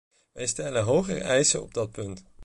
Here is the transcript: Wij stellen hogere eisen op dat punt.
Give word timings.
Wij 0.31 0.45
stellen 0.47 0.83
hogere 0.83 1.19
eisen 1.19 1.61
op 1.61 1.73
dat 1.73 1.91
punt. 1.91 2.21